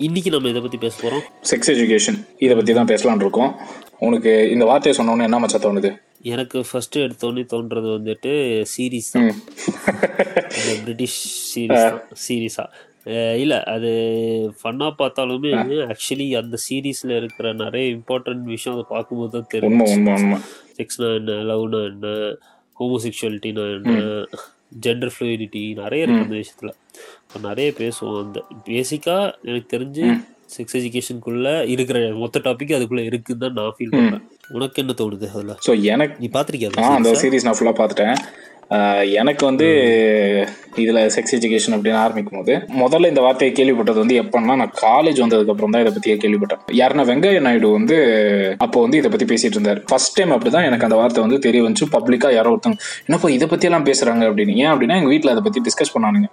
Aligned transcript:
இன்னைக்கு 0.00 0.30
நம்ம 0.34 0.50
இதை 0.52 0.60
பற்றி 0.64 0.78
பேச 0.84 0.94
போகிறோம் 1.00 1.24
செக்ஸ் 1.48 1.70
எஜுகேஷன் 1.72 2.18
இதை 2.44 2.52
பற்றி 2.58 2.72
தான் 2.76 2.90
பேசலாம்னு 2.90 3.24
இருக்கோம். 3.24 3.50
உனக்கு 4.06 4.30
இந்த 4.54 4.64
வார்த்தையை 4.68 4.94
சொன்னோன்னே 4.98 5.26
என்ன 5.28 5.38
மச்சா 5.42 5.58
தோணுது? 5.64 5.90
எனக்கு 6.32 6.58
ஃபர்ஸ்ட் 6.68 6.96
எடுத்தோடனே 7.02 7.42
தோன்றது 7.52 7.88
வந்துட்டு 7.96 8.30
சீரீஸ் 8.72 9.10
தான். 9.14 9.28
பிரிட்டிஷ் 10.84 11.18
சீரீஸ் 11.50 11.84
சீரீஸா 12.24 12.64
இல்லை 13.42 13.58
அது 13.74 13.90
ஃபன்னாக 14.60 14.92
பார்த்தாலுமே 15.02 15.52
ஆக்சுவலி 15.92 16.28
அந்த 16.40 16.56
சீரீஸில் 16.66 17.14
இருக்கிற 17.18 17.52
நிறைய 17.62 17.84
இம்பார்ட்டன்ட் 17.96 18.46
விஷயம் 18.54 18.76
அதை 18.76 18.86
பார்க்கும்போது 18.94 19.32
தான் 19.36 19.50
தெரியும் 19.54 20.42
செக்ஸ்னா 20.78 21.10
என்ன 21.20 21.36
லவ்னா 21.50 21.82
என்ன 21.90 22.14
ஹோமோசெக்சுவலிட்டினா 22.76 23.66
என்ன 23.76 23.94
ஜெண்டர் 24.72 25.12
ஃப்ளூயிடிட்டி 25.14 25.62
நிறைய 25.78 26.04
இருக்கு 26.04 26.26
அந்த 26.26 26.36
விஷயத்தில். 26.36 26.74
இப்போ 27.24 27.38
நிறைய 27.48 27.68
பேசுவோம் 27.78 28.18
அந்த 28.20 28.38
பேசிக்காக 28.68 29.22
எனக்கு 29.44 29.68
தெரிஞ்சு 29.74 30.04
செக்ஸ் 30.54 30.76
எஜுகேஷனுக்குள்ள 30.78 31.48
இருக்கிற 31.66 31.98
மொத்த 32.16 32.40
டாபிக் 32.44 32.76
அதுக்குள்ள 32.76 33.02
இருக்குன்னு 33.04 33.44
தான் 33.44 33.56
நான் 33.58 33.74
ஃபீல் 33.76 33.92
பண்ணுறேன் 33.92 34.24
உனக்கு 34.50 34.80
என்ன 34.82 34.94
தோணுது 35.00 35.26
அதில்? 35.32 35.54
ஸோ 35.66 35.72
எனக்கு 35.86 36.16
நீ 36.22 36.30
பார்த்துருக்கியா 36.32 36.70
அந்த 36.92 37.12
சீரிஸ் 37.22 37.46
நான் 37.48 37.58
ஃபுல்லாக 37.58 37.78
பார்த்துட்டேன் 37.80 38.16
எனக்கு 39.20 39.42
வந்து 39.48 39.68
இதில் 40.82 40.98
செக்ஸ் 41.14 41.34
எஜுகேஷன் 41.36 41.74
அப்படின்னு 41.76 41.98
ஆரம்பிக்கும் 42.02 42.38
போது 42.38 42.52
முதல்ல 42.80 43.08
இந்த 43.12 43.22
வார்த்தையை 43.24 43.52
கேள்விப்பட்டது 43.56 43.98
வந்து 44.02 44.16
எப்போன்னா 44.22 44.54
நான் 44.60 44.74
காலேஜ் 44.82 45.18
வந்ததுக்கு 45.22 45.52
அப்புறம் 45.54 45.72
தான் 45.74 45.82
இதை 45.84 45.92
பற்றியே 45.94 46.16
கேள்விப்பட்டேன். 46.24 46.60
யாருன்னா 46.80 47.04
வெங்கைய 47.08 47.40
நாயுடு 47.46 47.68
வந்து 47.78 47.96
அப்போ 48.66 48.78
வந்து 48.84 48.98
இதை 49.00 49.10
பற்றி 49.14 49.26
பேசிட்டு 49.32 49.56
இருந்தார். 49.58 49.80
ஃபர்ஸ்ட் 49.90 50.14
டைம் 50.18 50.34
அப்படிதான் 50.36 50.66
எனக்கு 50.68 50.86
அந்த 50.88 50.98
வார்த்தை 51.00 51.22
வந்து 51.26 51.38
தெரிய 51.46 51.62
வந்துச்சு. 51.64 51.88
பப்ளிக்காக 51.96 52.36
யாரோ 52.38 52.52
ஒருத்தவங்க 52.54 52.80
என்னப்போ 53.08 53.30
இதை 53.36 53.48
பற்றியெல்லாம் 53.52 53.88
பேசுகிறாங்க 53.90 54.22
அப்படின்னு. 54.30 54.54
ஏன் 54.62 54.70
அப்படின்னா 54.72 54.98
எங்கள் 55.00 55.12
வீட்டில் 55.14 55.32
அதை 55.34 55.42
பற்றி 55.46 55.62
டிஸ்கஸ் 55.68 55.94
பண்ணானுங்க. 55.96 56.30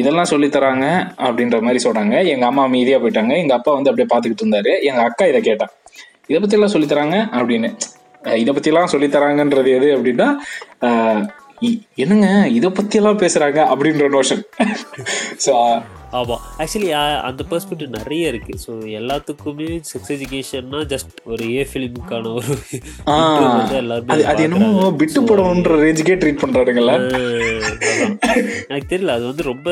இதெல்லாம் 0.00 0.30
சொல்லித்தராங்க 0.32 0.86
அப்படின்ற 1.26 1.60
மாதிரி 1.66 1.82
சொல்கிறாங்க 1.86 2.16
எங்கள் 2.34 2.50
அம்மா 2.50 2.64
மீதியாக 2.76 3.02
போயிட்டாங்க. 3.04 3.34
எங்கள் 3.44 3.58
அப்பா 3.58 3.74
வந்து 3.78 3.92
அப்படியே 3.92 4.08
பார்த்துக்கிட்டு 4.14 4.46
இருந்தார். 4.46 4.72
எங்கள் 4.90 5.06
அக்கா 5.10 5.26
இதை 5.32 5.42
கேட்டான் 5.50 5.74
இதை 6.30 6.40
பற்றியெல்லாம் 6.40 6.74
சொல்லித்தராங்க 6.76 7.18
அப்படின்னு. 7.40 7.70
இதை 8.42 8.52
பற்றியெல்லாம் 8.52 8.92
சொல்லித் 8.94 9.16
தராங்கன்றது 9.16 9.72
எது 9.78 9.90
அப்படின்னா 9.96 10.28
என்னங்க 11.98 12.28
இதை 12.56 12.68
பற்றியெல்லாம் 12.70 13.20
பேசுகிறாங்க 13.20 13.60
அப்படின்ற 13.72 14.08
நோஷன் 14.16 14.42
ஸோ 15.44 15.52
ஆமாம் 16.18 16.42
ஆக்சுவலி 16.58 16.90
அந்த 17.28 17.42
பெர்ஸ்பெக்டிவ் 17.50 17.96
நிறைய 17.96 18.30
இருக்கு. 18.32 18.52
ஸோ 18.64 18.72
எல்லாத்துக்குமே 18.98 19.68
செக்ஸ் 19.88 20.12
எஜுகேஷன்னா 20.14 20.80
ஜஸ்ட் 20.92 21.14
ஒரு 21.26 21.44
ஏ 21.54 21.62
ஃபிலிமுக்கான 21.70 22.32
ஒரு 22.32 22.52
எல்லாருமே 23.80 24.26
அது 24.32 24.44
என்னமோ. 24.46 24.68
விட்டு 25.00 25.22
படம்ன்ற 25.22 25.78
ரேஞ்சுக்கே 25.82 26.16
ட்ரீட் 26.22 26.44
அதான். 26.44 27.06
எனக்கு 28.68 28.88
தெரியல 28.92 29.16
அது 29.18 29.26
வந்து 29.30 29.44
ரொம்ப 29.52 29.68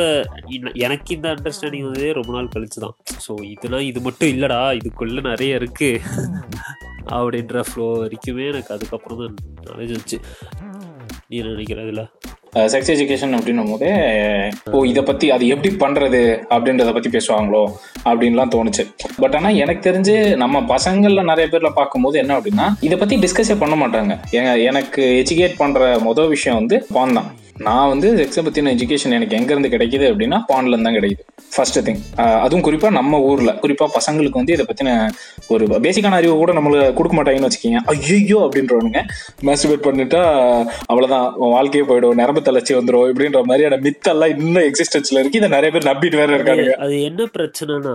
எனக்கு 0.87 1.13
இந்த 1.15 1.29
அண்டர்ஸ்டாண்டிங் 1.35 1.87
வந்து 1.91 2.09
ரொம்ப 2.13 2.33
நாள் 2.33 2.53
கழிச்சு 2.55 2.81
தான் 2.81 2.97
ஸோ 3.27 3.35
இதெல்லாம் 3.53 3.87
இது 3.91 4.01
மட்டும் 4.01 4.33
இல்லடா 4.35 4.61
இதுக்குள்ள 4.81 5.23
நிறைய 5.31 5.61
இருக்கு. 5.61 5.91
அப்படின்ற 7.17 7.65
ஃப்ளோ 7.71 7.89
வரைக்குமே 8.03 8.47
எனக்கு 8.53 8.75
அதுக்கப்புறம் 8.77 9.21
தான் 9.23 9.37
நாலேஜ் 9.69 9.95
வந்துச்சு 9.97 10.21
நீ 11.31 11.37
நினைக்கிறதுல 11.51 12.03
செக்ஸ் 12.73 12.91
எஜுகேஷன் 12.95 13.35
அப்படின்னும் 13.37 13.71
போதே 13.71 13.89
ஓ 14.75 14.81
இதை 14.91 15.03
பற்றி 15.09 15.27
அது 15.35 15.45
எப்படி 15.55 15.71
பண்ணுறது 15.83 16.21
அப்படின்றத 16.55 16.91
பற்றி 16.97 17.11
பேசுவாங்களோ 17.15 17.63
அப்படின்லாம் 18.09 18.53
தோணுச்சு. 18.55 18.85
பட் 19.23 19.35
ஆனால் 19.39 19.59
எனக்கு 19.63 19.83
தெரிஞ்சு 19.89 20.15
நம்ம 20.43 20.61
பசங்களில் 20.75 21.29
நிறைய 21.31 21.47
பேரில் 21.53 21.77
பார்க்கும்போது 21.79 22.19
என்ன 22.23 22.37
அப்படின்னா 22.39 22.67
இதை 22.89 22.99
பற்றி 22.99 23.17
டிஸ்கஸே 23.25 23.57
பண்ண 23.63 23.77
மாட்டாங்க. 23.83 24.15
எனக்கு 24.71 25.03
எஜுகேட் 25.23 25.61
பண்ணுற 25.63 25.91
மொதல் 26.09 26.33
விஷயம் 26.35 26.61
வந்து 26.61 26.79
பான் 26.97 27.17
தான். 27.19 27.31
நான் 27.67 27.91
வந்து 27.93 28.09
செக்ஸை 28.19 28.43
பற்றின 28.45 28.71
எஜுகேஷன் 28.77 29.15
எனக்கு 29.17 29.37
எங்கேருந்து 29.39 29.71
கிடைக்குது 29.75 30.05
அப்படின்னா 30.11 30.39
பான்லேருந்து 30.51 30.87
தான் 30.89 30.97
கிடைக்குது. 30.97 31.25
ஃபர்ஸ்ட் 31.55 31.79
திங் 31.87 32.01
அதுவும் 32.45 32.65
குறிப்பாக 32.67 32.93
நம்ம 32.97 33.21
ஊரில் 33.29 33.53
குறிப்பாக 33.63 33.91
பசங்களுக்கு 33.97 34.41
வந்து 34.41 34.55
இதை 34.57 34.65
பற்றின 34.69 34.93
ஒரு 35.55 35.65
பேசிக்கான 35.85 36.19
அறிவு 36.21 36.35
கூட 36.41 36.53
நம்மளுக்கு 36.57 36.97
கொடுக்க 36.99 37.17
மாட்டாங்கன்னு 37.17 37.49
வச்சுக்கோங்க. 37.49 37.81
ஐயோ 37.93 38.39
அப்படின்றவனுங்க. 38.47 39.03
மேஸ்டிபேட் 39.49 39.85
பண்ணிட்டா 39.87 40.23
அவ்வளோதான் 40.91 41.27
வாழ்க்கையே 41.55 41.85
போயிடும். 41.91 42.19
நரம்பு 42.21 42.43
தளர்ச்சி 42.49 42.75
வந்துடும் 42.79 43.09
இப்படின்ற 43.13 43.43
மாதிரியான 43.51 43.79
மித்தெல்லாம் 43.87 44.35
இன்னும் 44.37 44.67
எக்ஸிஸ்டன்ஸ்ல 44.71 45.21
இருக்கு. 45.21 45.41
இதை 45.43 45.51
நிறைய 45.57 45.71
பேர் 45.77 45.89
நம்பிட்டு 45.91 46.21
வேற 46.23 46.31
இருக்கானுங்க. 46.37 46.75
அது 46.87 46.97
என்ன 47.11 47.29
பிரச்சனைனா 47.37 47.95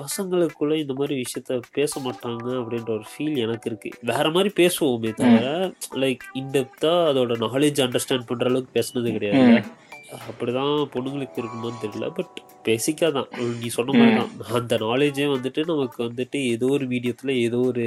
பசங்களுக்குள்ள 0.00 0.74
இந்த 0.82 0.96
மாதிரி 1.00 1.14
விஷயத்த 1.22 1.60
பேச 1.78 2.00
மாட்டாங்க 2.06 2.48
அப்படின்ற 2.62 2.92
ஒரு 2.98 3.06
ஃபீல் 3.12 3.38
எனக்கு 3.46 3.68
இருக்கு. 3.70 3.92
வேற 4.12 4.26
மாதிரி 4.36 4.52
பேசுவோமே 4.60 5.12
தவிர 5.22 5.72
லைக் 6.04 6.24
இன்டெப்தா 6.42 6.94
அதோட 7.12 7.32
நாலேஜ் 7.46 7.80
அண்டர்ஸ்டாண்ட் 7.86 8.28
பண்ற 8.32 8.50
அளவுக்கு 8.50 8.76
பேசுனது 8.96 9.16
கிடையாது 9.16 9.62
அப்படிதான் 10.26 10.74
பொண்ணுங்களுக்கு 10.92 11.40
இருக்குமான்னு 11.42 11.80
தெரியல. 11.84 12.06
பட் 12.16 12.34
பேசிக்காக 12.66 13.10
தான் 13.16 13.28
நீ 13.60 13.68
சொன்ன 13.76 13.94
மாதிரி 13.98 14.12
தான் 14.18 14.54
அந்த 14.58 14.74
நாலேஜே 14.84 15.26
வந்துட்டு 15.32 15.60
நமக்கு 15.70 15.98
வந்துட்டு 16.06 16.38
ஏதோ 16.52 16.66
ஒரு 16.76 16.84
மீடியத்தில் 16.92 17.32
ஏதோ 17.46 17.58
ஒரு 17.70 17.84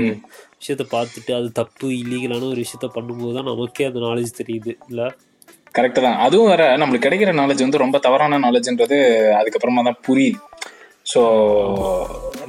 விஷயத்த 0.60 0.86
பார்த்துட்டு 0.96 1.32
அது 1.38 1.48
தப்பு 1.62 1.88
இல்லீகலான 2.02 2.48
ஒரு 2.54 2.62
விஷயத்த 2.66 2.88
பண்ணும்போது 2.98 3.34
தான் 3.38 3.50
நமக்கே 3.52 3.88
அந்த 3.90 4.02
நாலேஜ் 4.08 4.40
தெரியுது. 4.42 4.74
இல்லை? 4.92 5.08
கரெக்ட் 5.78 6.04
தான் 6.06 6.20
அதுவும் 6.26 6.50
வேற 6.52 6.64
நம்மளுக்கு 6.82 7.08
கிடைக்கிற 7.08 7.34
நாலேஜ் 7.42 7.66
வந்து 7.66 7.84
ரொம்ப 7.86 7.98
தவறான 8.06 8.40
நாலேஜ்ன்றது 8.46 8.98
அதுக்கப்புறமா 9.40 9.84
தான் 9.90 10.02
புரியுது. 10.08 10.40
ஸோ 11.12 11.22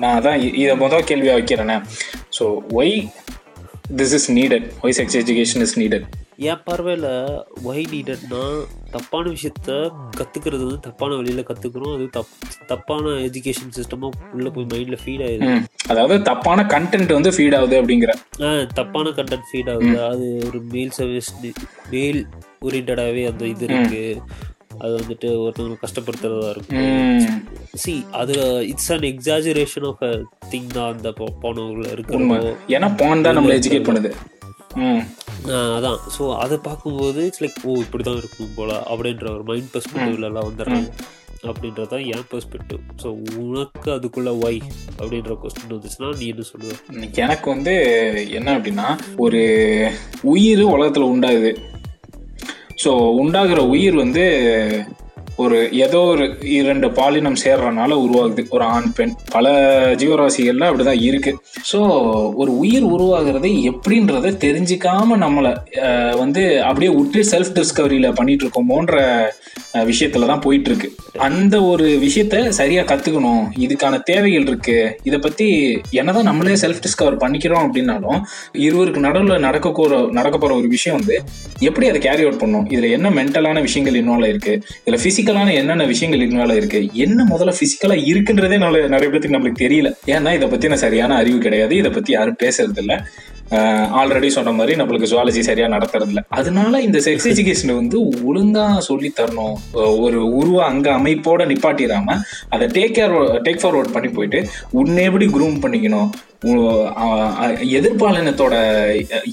நான் 0.03 0.17
அதான் 0.19 0.41
இதை 0.63 0.75
முதல் 0.85 1.09
கேள்வியாக 1.11 1.39
வைக்கிறேனே. 1.39 1.77
So 2.39 2.47
why 2.81 2.97
this 4.01 4.17
is 4.19 4.29
needed 4.39 4.67
why 4.85 4.97
sex 5.01 5.19
education 5.23 5.65
is 5.67 5.79
needed 5.83 6.07
என் 6.41 6.63
பார்வையில் 6.65 7.07
ஒய் 7.69 7.89
நீடட்னா 7.91 8.43
தப்பான 8.93 9.25
விஷயத்த 9.35 9.71
கற்றுக்கிறது 10.19 10.63
வந்து 10.63 10.85
தப்பான 10.87 11.17
வழியில் 11.19 11.47
கற்றுக்குறோம் 11.49 11.95
அது 11.97 12.07
தப் 12.15 12.31
தப்பான 12.67 13.13
எஜுகேஷன் 13.27 13.75
சிஸ்டமாக 13.77 14.31
உள்ளே 14.35 14.51
போய் 14.51 14.69
மைண்டில் 14.71 15.01
ஃபீட் 15.03 15.25
ஆயிடுது 15.27 15.57
அதாவது 15.91 16.17
தப்பான 16.23 16.65
கண்டென்ட் 16.73 17.13
வந்து 17.13 17.33
ஃபீட் 17.37 17.57
ஆகுது 17.59 17.77
அப்படிங்கிற. 17.81 18.15
ஆ, 18.41 18.49
தப்பான 18.75 19.13
கண்டென்ட் 19.19 19.49
ஃபீட் 19.51 19.71
ஆகுது. 19.73 19.93
அது 20.09 20.27
ஒரு 20.47 20.61
மேல் 20.73 20.95
சர்வீஸ் 20.99 21.31
மேல் 21.93 22.21
ஓரியன்டாகவே 22.63 23.25
அந்த 23.31 23.45
இது 23.47 23.65
இருக்கு. 23.69 24.03
அது 24.81 24.93
வந்துட்டு 24.99 25.29
ஒருத்தவங்களை 25.41 25.79
கஷ்டப்படுத்துறதா 25.81 26.51
இருக்கும் 26.51 27.47
சி 27.77 27.93
அது 28.15 28.35
it's 28.71 28.93
an 28.93 29.09
exaggeration 29.11 29.89
of 29.91 30.05
thing 30.53 30.71
தான் 30.75 30.91
அந்த 30.93 31.09
போனவங்கள 31.19 31.79
உண்மை. 31.79 31.95
இருக்கிறதோ 31.95 32.53
ஏன்னா 32.77 32.91
பான் 32.97 33.27
தான் 33.27 33.37
நம்மளை 33.39 33.57
எஜுகேட் 33.61 33.89
பண்ணுது. 33.89 34.13
அதான். 35.77 36.01
ஸோ 36.17 36.25
அதை 36.43 36.57
பார்க்கும்போது 36.67 37.21
இட்ஸ் 37.27 37.43
லைக் 37.45 37.59
ஓ 37.65 37.73
இப்படி 37.85 38.03
தான் 38.03 38.21
இருக்கும் 38.23 38.55
போல 38.59 38.73
அப்படின்ற 38.91 39.27
ஒரு 39.37 39.45
மைண்ட் 39.51 39.73
பெர்ஸ்பெக்டிவ்லலாம் 39.75 40.49
வந்துடுறாங்க. 40.49 40.91
அப்படின்றது 41.51 41.91
தான் 41.93 42.05
என் 42.15 42.27
பெர்ஸ்பெக்டிவ் 42.31 42.81
ஸோ 43.03 43.09
உனக்கு 43.43 43.89
அதுக்குள்ள 43.97 44.31
ஒய் 44.47 44.59
அப்படின்ற 44.99 45.35
கொஸ்டின் 45.43 45.75
வந்துச்சுன்னா 45.75 46.11
நீ 46.19 46.27
என்ன 46.33 46.45
சொல்லுவ? 46.53 46.75
எனக்கு 47.25 47.47
வந்து 47.55 47.75
என்ன 48.39 48.59
அப்படின்னா 48.59 48.89
ஒரு 49.17 49.41
உயிர் 50.35 50.65
உலகத்தில் 50.75 51.11
உண்டாகுது. 51.15 51.53
ஸோ 52.85 52.91
உண்டாகிற 53.23 53.63
உயிர் 53.67 53.97
வந்து 53.97 54.25
ஒரு 55.41 55.59
ஏதோ 55.85 55.99
ஒரு 56.13 56.25
இரண்டு 56.59 56.89
பாலினம் 56.99 57.39
சேர்றனால 57.45 57.91
உருவாகுது. 58.05 58.43
ஒரு 58.51 58.65
ஆண் 58.75 58.91
பெண். 58.97 59.15
பல 59.33 59.47
ஜீவராசிகள்ல 60.03 60.69
அப்படிதான் 60.71 61.03
இருக்கு. 61.09 61.33
ஸோ 61.71 61.79
ஒரு 62.43 62.53
உயிர் 62.63 62.87
உருவாகிறது 62.95 63.51
எப்படின்றத 63.71 64.35
தெரிஞ்சுக்காம 64.47 65.19
நம்மளை 65.25 65.53
வந்து 66.23 66.43
அப்படியே 66.69 66.91
விட்டு 66.99 67.23
செல்ஃப் 67.33 67.55
டிஸ்கவரியில 67.59 68.11
பண்ணிட்டு 68.19 68.45
இருக்கோமோன்ற 68.47 68.97
விஷயத்துல 69.91 70.29
தான் 70.31 70.45
போயிட்டு 70.45 70.69
இருக்கு 70.71 70.89
அந்த 71.27 71.55
ஒரு 71.71 71.87
விஷயத்த 72.05 72.37
சரியா 72.59 72.83
கத்துக்கணும். 72.83 73.45
இதுக்கான 73.65 73.95
தேவைகள் 74.11 74.47
இருக்கு. 74.51 74.77
இதை 75.09 75.19
பத்தி 75.27 75.49
என்னதான் 76.01 76.29
நம்மளே 76.31 76.57
செல்ஃப் 76.63 76.83
டிஸ்கவர் 76.87 77.21
பண்ணிக்கிறோம் 77.23 77.65
அப்படின்னாலும் 77.67 78.21
இருவருக்கு 78.67 79.05
நடுவில் 79.07 79.45
நடக்க 79.47 79.69
நடக்க 80.19 80.37
போற 80.39 80.53
ஒரு 80.61 80.69
விஷயம் 80.75 80.99
வந்து 80.99 81.17
எப்படி 81.69 81.87
அதை 81.91 81.99
கேரி 82.07 82.23
அவுட் 82.25 82.41
பண்ணும் 82.43 82.67
இதுல 82.75 82.89
என்ன 82.97 83.09
மென்டலான 83.19 83.61
விஷயங்கள் 83.67 83.99
இன்வால்வ் 84.01 84.33
இருக்கு? 84.33 84.55
இதுல 84.85 84.99
பிசிக்கலான 85.31 85.55
என்னென்ன 85.55 85.85
விஷயங்கள் 85.85 86.29
இதனால 86.29 86.57
இருக்கு? 86.57 86.89
என்ன 86.93 87.25
முதல்ல 87.31 87.53
பிசிக்கலா 87.61 87.97
இருக்குன்றதே 88.05 88.59
நல்ல 88.59 88.87
நிறைய 88.87 89.19
பேருக்கு 89.19 89.39
நம்மளுக்கு 89.39 89.71
தெரியல. 89.71 89.93
ஏன்னா 90.07 90.35
இதை 90.35 90.49
பத்தின 90.49 90.75
சரியான 90.75 91.15
அறிவு 91.15 91.39
கிடையாது. 91.39 91.77
இதை 91.77 91.91
பத்தி 91.91 92.13
யாரும் 92.13 92.37
பேசுறது 92.43 92.79
இல்ல 92.79 93.07
ஆல்ரெடி 93.51 94.27
சொன்ன 94.27 94.53
மாதிரி 94.53 94.83
நம்மளுக்கு 94.83 95.09
ஜுவாலஜி 95.11 95.41
சரியா 95.41 95.67
நடத்துறது 95.67 96.07
இல்லை 96.07 96.23
அதனால 96.29 96.81
இந்த 96.81 96.99
செக்ஸ் 96.99 97.25
எஜுகேஷன் 97.25 97.75
வந்து 97.75 98.01
ஒழுங்கா 98.01 98.79
சொல்லி 98.79 99.13
தரணும். 99.17 99.55
ஒரு 99.73 100.35
உருவ 100.35 100.65
அங்க 100.65 100.91
அமைப்போட 100.91 101.45
நிப்பாட்டிடாம 101.53 102.19
அதை 102.49 102.67
டேக் 102.67 102.97
கேர் 102.97 103.15
டேக் 103.45 103.61
ஃபார்வர்ட் 103.63 103.93
பண்ணி 103.93 104.09
போயிட்டு 104.09 104.47
உன்னை 104.71 105.05
எப்படி 105.05 105.27
குரூம் 105.27 105.63
பண்ணிக்கணும்? 105.63 106.11
எதிர்பாலினத்தோட 107.79 108.55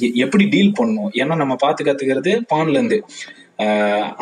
எ- 0.01 0.11
எப்படி 0.13 0.45
டீல் 0.45 0.73
பண்ணணும்? 0.79 1.09
ஏன்னா 1.13 1.35
நம்ம 1.35 1.55
பார்த்து 1.55 1.83
கத்துக்கிறது 1.83 2.41
பான்ல 2.53 2.69
இருந்து. 2.69 3.03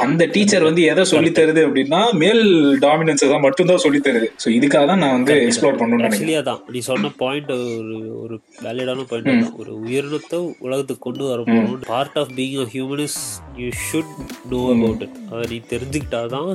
அந்த 0.03 0.23
டீச்சர் 0.33 0.65
வந்து 0.67 0.81
எதை 0.89 1.03
சொல்லி 1.09 1.31
தருது 1.31 1.61
அப்படின்னா 1.65 1.99
மேல் 2.21 2.41
டாமினன்ஸ் 2.83 3.23
தான் 3.31 3.43
மட்டும்தான் 3.45 3.81
சொல்லி 3.83 3.99
தருது. 3.99 4.27
ஸோ 4.43 4.47
இதுக்காக 4.57 4.85
தான் 4.91 5.01
நான் 5.03 5.15
வந்து 5.17 5.33
எக்ஸ்ப்ளோர் 5.41 5.79
பண்ணணும்னு 5.79 6.05
நினைக்கிறேன். 6.05 6.39
அதான். 6.41 6.61
நீ 6.73 6.81
சொன்ன 6.87 7.11
பாயிண்ட் 7.19 7.51
ஒரு 7.55 7.95
ஒரு 8.23 8.35
வேலிடான 8.65 9.05
பாயிண்ட் 9.09 9.29
தான் 9.33 9.57
ஒரு 9.61 9.71
உயிரினத்தை 9.83 10.37
உலகத்துக்கு 10.65 11.05
கொண்டு 11.07 11.23
வர 11.31 11.41
போறோம் 11.47 11.83
part 11.89 12.17
of 12.21 12.31
being 12.37 12.61
a 12.63 12.69
human 12.73 13.03
is 13.07 13.19
you 13.61 13.69
should 13.83 14.13
know 14.53 14.61
about 14.73 15.03
it 15.05 15.17
அதை 15.31 15.43
நீ 15.51 15.59
தெரிஞ்சுக்கிட்டாதான் 15.73 16.51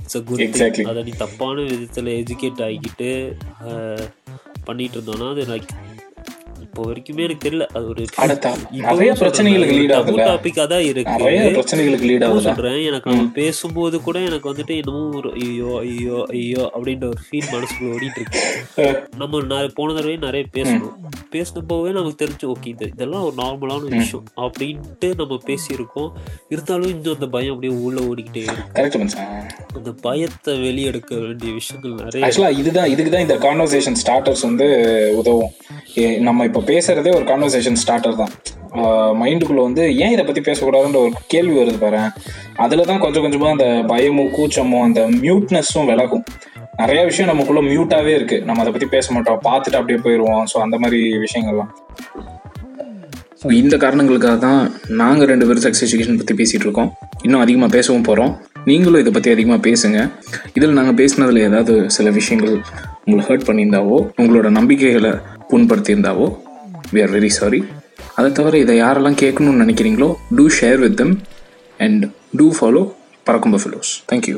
இட்ஸ் 0.00 0.18
அ 0.18 0.24
குட். 0.24 0.44
அதை 0.90 1.02
நீ 1.02 1.14
தப்பான 1.24 1.56
விதத்துல 1.70 2.16
எஜுகேட் 2.22 2.64
ஆகிக்கிட்டு 2.66 3.10
பண்ணிட்டு 4.66 4.96
இருந்தோம்னா 4.98 5.28
அது 5.34 5.44
லைக் 5.50 5.70
இப்போ 6.78 6.90
வரைக்குமே 6.90 7.22
எனக்கு 7.26 7.44
தெரியல. 7.44 7.64
அது 7.76 7.86
ஒரு 7.92 8.02
நிறைய 8.80 9.12
பிரச்சனைகளுக்கு 9.20 9.76
லீட் 9.78 9.94
ஆகுதுல்ல 9.94 10.26
டாபிக்கா 10.28 10.64
தான் 10.72 10.84
இருக்கு. 10.88 11.14
நிறைய 11.22 11.40
பிரச்சனைகளுக்கு 11.56 12.06
லீட் 12.08 12.22
நான் 12.22 12.28
ஆகுதுல 12.28 12.44
சொல்றேன். 12.48 12.76
எனக்கு 12.90 13.08
அவன் 13.12 13.30
பேசும்போது 13.38 13.96
கூட 14.04 14.18
எனக்கு 14.28 14.46
வந்துட்டு 14.50 14.74
என்னமோ 14.80 15.00
ஒரு 15.20 15.30
ஐயோ 15.40 15.70
ஐயோ 15.86 16.18
ஐயோ 16.34 16.62
அப்படின்ற 16.74 17.06
ஒரு 17.12 17.22
ஃபீல் 17.24 17.48
மனசுக்குள்ள 17.54 17.94
ஓடிட்டு 17.96 18.20
இருக்கு. 18.20 18.42
நம்ம 19.22 19.40
போன 19.78 19.88
தடவை 19.96 20.14
நிறைய 20.26 20.44
பேசணும் 20.58 20.94
பேசினப்போவே 21.34 21.90
நமக்கு 21.98 22.20
தெரிஞ்சு 22.22 22.46
ஓகே 22.52 22.70
இது 22.74 22.86
இதெல்லாம் 22.94 23.24
ஒரு 23.28 23.36
நார்மலான 23.42 23.90
விஷயம் 23.96 24.28
அப்படின்ட்டு 24.44 25.10
நம்ம 25.22 25.40
பேசியிருக்கோம். 25.50 26.10
இருந்தாலும் 26.54 26.92
இன்னும் 26.94 27.16
அந்த 27.18 27.28
பயம் 27.34 27.54
அப்படியே 27.54 27.74
உள்ள 27.88 27.98
ஓடிக்கிட்டே 28.10 28.44
இருக்கு. 28.46 28.70
அந்த 29.78 29.90
பயத்தை 30.06 30.54
வெளியெடுக்க 30.66 31.12
வேண்டிய 31.26 31.50
விஷயங்கள் 31.60 31.98
நிறைய 32.04 32.54
இதுதான் 32.62 32.90
இதுக்கு 32.94 33.12
தான் 33.16 33.26
இந்த 33.26 33.38
கான்வர்சேஷன் 33.46 34.00
ஸ்டார்டர்ஸ் 34.04 34.46
வந்து 34.48 34.68
உதவும். 35.20 35.52
நம்ம 36.26 36.44
இப்போ 36.48 36.60
பேசுறதே 36.70 37.10
ஒரு 37.18 37.24
கான்வர்சேஷன் 37.30 37.78
ஸ்டார்டர் 37.82 38.18
தான். 38.20 38.32
மைண்டுக்குள்ள 39.20 39.60
வந்து 39.66 39.82
ஏன் 40.04 40.12
இதை 40.14 40.24
பத்தி 40.28 40.42
பேசக்கூடாதுன்ற 40.48 40.98
ஒரு 41.06 41.12
கேள்வி 41.32 41.54
வருது 41.60 41.78
பாரு. 41.84 42.00
அதுல 42.64 42.84
தான் 42.90 43.02
கொஞ்சம் 43.04 43.24
கொஞ்சமா 43.26 43.50
அந்த 43.54 43.66
பயமும் 43.92 44.32
கூச்சமும் 44.36 44.84
அந்த 44.86 45.02
மியூட்னஸும் 45.22 45.88
விலகும். 45.90 46.24
நிறைய 46.82 47.00
விஷயம் 47.10 47.30
நமக்குள்ள 47.32 47.60
மியூட்டாவே 47.70 48.12
இருக்கு. 48.18 48.36
நம்ம 48.48 48.62
அதை 48.64 48.72
பத்தி 48.74 48.88
பேச 48.96 49.06
மாட்டோம். 49.14 49.40
பார்த்துட்டு 49.46 49.78
அப்படியே 49.80 50.00
போயிடுவோம் 50.04 50.44
ஸோ 50.52 50.58
அந்த 50.64 50.78
மாதிரி 50.82 51.00
விஷயங்கள்லாம். 51.24 51.72
ஸோ 53.40 53.48
இந்த 53.62 53.74
காரணங்களுக்காக 53.82 54.36
தான் 54.44 54.62
நாங்கள் 55.00 55.28
ரெண்டு 55.32 55.46
பேரும் 55.48 55.64
செக்ஸ் 55.64 55.82
எஜுகேஷன் 55.86 56.20
பற்றி 56.20 56.34
பேசிகிட்டு 56.40 56.66
இருக்கோம். 56.68 56.90
இன்னும் 57.26 57.42
அதிகமாக 57.44 57.70
பேசவும் 57.76 58.06
போகிறோம் 58.08 58.32
நீங்களும் 58.70 59.00
இதை 59.02 59.12
பற்றி 59.16 59.30
அதிகமாக 59.34 59.60
பேசுங்க. 59.68 59.98
இதில் 60.56 60.78
நாங்கள் 60.78 60.98
பேசினதில் 61.00 61.44
ஏதாவது 61.48 61.74
சில 61.96 62.10
விஷயங்கள் 62.20 62.54
உங்களை 63.04 63.22
ஹர்ட் 63.28 63.46
பண்ணியிருந்தாவோ 63.48 63.98
உங்களோட 64.20 64.48
நம்பிக்கைகளை 64.58 65.12
புண்படுத்தியிருந்தாவோ? 65.58 66.26
வி 66.94 67.00
ஆர் 67.02 67.12
வெரி 67.12 67.30
சாரி 67.32 67.60
அதை 68.14 68.28
தவிர 68.32 68.58
இதை 68.58 68.74
யாரெல்லாம் 68.82 69.18
கேட்கணும்னு 69.20 69.62
நினைக்கிறீங்களோ 69.64 70.08
to 70.36 70.44
share 70.60 70.78
with 70.78 70.96
them 70.96 71.14
and 71.80 72.04
to 72.38 72.46
follow 72.52 72.82
பறக்கும் 73.26 73.54
பஃபலோஸ் 73.54 73.90
தேங்க்யூ 74.12 74.36